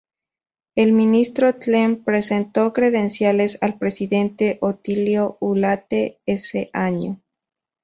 El 0.73 0.93
Ministro 0.93 1.59
Klee 1.59 1.95
presentó 1.97 2.73
credenciales 2.73 3.59
al 3.61 3.77
presidente 3.77 4.57
Otilio 4.59 5.37
Ulate 5.39 6.17
ese 6.25 6.71
año. 6.73 7.21